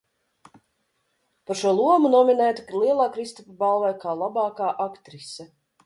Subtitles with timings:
[1.51, 5.53] Par šo lomu nominēta Lielā Kristapa balvai kā labākā aktrise.